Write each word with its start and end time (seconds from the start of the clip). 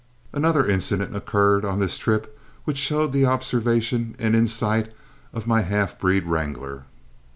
Another 0.33 0.65
incident 0.67 1.15
occurred 1.15 1.63
on 1.63 1.77
this 1.77 1.99
trip 1.99 2.35
which 2.63 2.79
showed 2.79 3.11
the 3.13 3.27
observation 3.27 4.15
and 4.17 4.35
insight 4.35 4.91
of 5.31 5.45
my 5.45 5.61
half 5.61 5.99
breed 5.99 6.25
wrangler. 6.25 6.85